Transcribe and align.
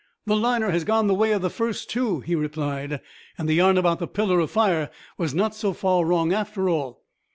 "The 0.25 0.35
liner 0.35 0.71
has 0.71 0.83
gone 0.83 1.05
the 1.05 1.13
way 1.13 1.31
of 1.31 1.43
the 1.43 1.49
first 1.51 1.87
two," 1.91 2.21
he 2.21 2.33
replied: 2.33 3.01
"and 3.37 3.47
the 3.47 3.53
yarn 3.53 3.77
about 3.77 3.99
the 3.99 4.07
pillar 4.07 4.39
of 4.39 4.49
fire 4.49 4.89
was 5.15 5.35
not 5.35 5.53
so 5.53 5.73
far 5.73 6.03
wrong 6.07 6.33
after 6.33 6.67
all." 6.69 7.03